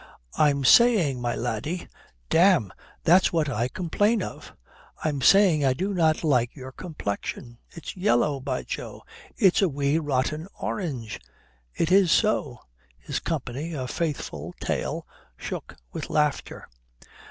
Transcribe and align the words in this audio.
"I'm 0.35 0.65
saying, 0.65 1.21
my 1.21 1.35
laddie" 1.35 1.87
"Damme, 2.31 2.73
that's 3.03 3.31
what 3.31 3.47
I 3.49 3.67
complain 3.67 4.23
of." 4.23 4.51
"I'm 5.03 5.21
saying 5.21 5.63
I 5.63 5.73
do 5.73 5.93
not 5.93 6.23
like 6.23 6.55
your 6.55 6.71
complexion. 6.71 7.59
It's 7.69 7.95
yellow, 7.95 8.41
my 8.43 8.63
jo, 8.63 9.03
it's 9.37 9.61
a 9.61 9.69
wee 9.69 9.99
rotten 9.99 10.47
orange, 10.59 11.19
it 11.75 11.91
is 11.91 12.11
so." 12.11 12.61
His 12.97 13.19
company, 13.19 13.73
a 13.75 13.87
faithful 13.87 14.55
tail, 14.59 15.05
shook 15.37 15.75
with 15.93 16.09
laughter. 16.09 16.67